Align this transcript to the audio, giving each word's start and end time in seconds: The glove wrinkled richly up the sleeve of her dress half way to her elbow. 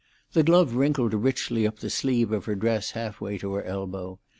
The 0.33 0.41
glove 0.41 0.73
wrinkled 0.73 1.13
richly 1.13 1.67
up 1.67 1.77
the 1.77 1.91
sleeve 1.91 2.31
of 2.31 2.45
her 2.45 2.55
dress 2.55 2.89
half 2.97 3.21
way 3.21 3.37
to 3.37 3.53
her 3.53 3.63
elbow. 3.63 4.17